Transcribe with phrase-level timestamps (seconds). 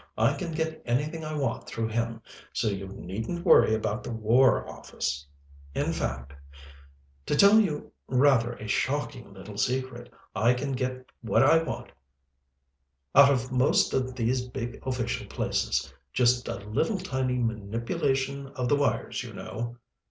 [0.17, 4.67] I can get anything I want through him, so you needn't worry about the War
[4.67, 5.27] Office.
[5.75, 6.33] In fact,
[7.27, 11.91] to tell you rather a shocking little secret, I can get what I want
[13.13, 18.75] out of most of these big official places just a little tiny manipulation of the
[18.75, 19.77] wires, you know.